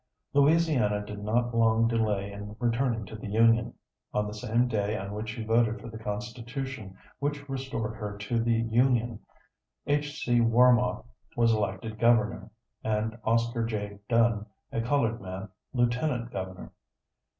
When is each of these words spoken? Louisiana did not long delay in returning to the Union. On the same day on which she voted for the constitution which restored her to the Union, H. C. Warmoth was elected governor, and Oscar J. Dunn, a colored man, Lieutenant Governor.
Louisiana 0.33 1.05
did 1.05 1.23
not 1.23 1.53
long 1.53 1.87
delay 1.87 2.31
in 2.31 2.55
returning 2.59 3.05
to 3.05 3.15
the 3.15 3.27
Union. 3.27 3.75
On 4.15 4.25
the 4.25 4.33
same 4.33 4.67
day 4.67 4.97
on 4.97 5.13
which 5.13 5.29
she 5.29 5.43
voted 5.43 5.79
for 5.79 5.89
the 5.89 5.99
constitution 5.99 6.97
which 7.19 7.47
restored 7.47 7.97
her 7.97 8.17
to 8.17 8.41
the 8.43 8.51
Union, 8.63 9.19
H. 9.85 10.19
C. 10.25 10.39
Warmoth 10.41 11.05
was 11.37 11.53
elected 11.53 11.99
governor, 11.99 12.49
and 12.83 13.15
Oscar 13.23 13.63
J. 13.63 13.99
Dunn, 14.09 14.47
a 14.71 14.81
colored 14.81 15.21
man, 15.21 15.49
Lieutenant 15.71 16.31
Governor. 16.31 16.71